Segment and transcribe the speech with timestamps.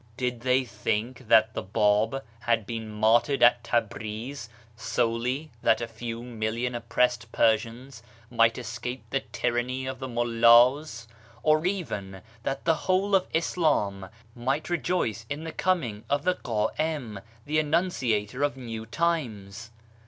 [0.17, 6.23] "Did they think that the Bab had been martyred at Tabriz solely that a few
[6.23, 8.01] million oppressed Persians
[8.31, 11.07] might escape the tyranny of the Mullas?—
[11.43, 17.21] or even that the whole of Islam might rejoice in the coming of the Qa'im
[17.45, 19.69] the annunciator of new times